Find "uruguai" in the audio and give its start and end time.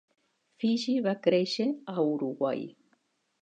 2.15-2.65